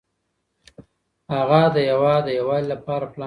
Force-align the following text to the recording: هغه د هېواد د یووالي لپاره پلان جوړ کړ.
هغه 1.35 1.61
د 1.75 1.77
هېواد 1.89 2.21
د 2.25 2.29
یووالي 2.39 2.67
لپاره 2.73 3.03
پلان 3.05 3.09
جوړ 3.09 3.13
کړ. 3.13 3.19